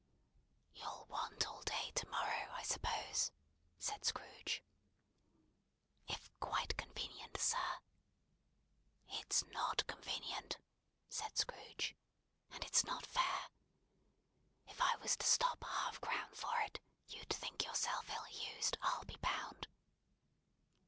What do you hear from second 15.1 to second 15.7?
to stop